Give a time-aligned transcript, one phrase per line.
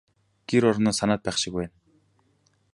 [0.49, 1.73] Гэр орноо санаад байх шиг байна.